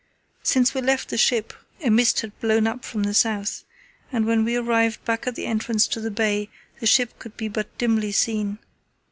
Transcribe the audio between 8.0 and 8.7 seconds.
seen.